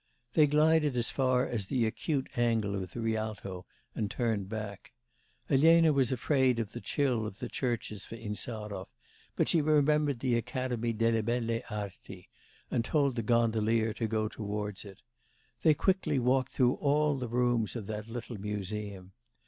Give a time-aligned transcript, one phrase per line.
[0.33, 4.93] They glided as far as the acute angle of the Rialto and turned back.
[5.47, 8.87] Elena was afraid of the chill of the churches for Insarov;
[9.35, 12.25] but she remembered the academy delle Belle Arti,
[12.71, 15.03] and told the gondolier to go towards it.
[15.61, 19.11] They quickly walked through all the rooms of that little museum.